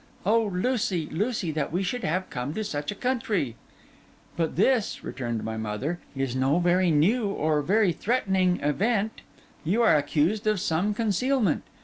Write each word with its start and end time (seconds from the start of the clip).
Oh, 0.25 0.45
Lucy, 0.51 1.05
Lucy, 1.11 1.51
that 1.51 1.71
we 1.71 1.83
should 1.83 2.03
have 2.03 2.31
come 2.31 2.55
to 2.55 2.63
such 2.63 2.91
a 2.91 2.95
country!' 2.95 3.55
'But 4.35 4.55
this,' 4.55 5.03
returned 5.03 5.43
my 5.43 5.57
mother, 5.57 5.99
'is 6.15 6.35
no 6.35 6.57
very 6.57 6.89
new 6.89 7.27
or 7.27 7.61
very 7.61 7.93
threatening 7.93 8.59
event. 8.61 9.21
You 9.63 9.83
are 9.83 9.95
accused 9.95 10.47
of 10.47 10.59
some 10.59 10.95
concealment. 10.95 11.61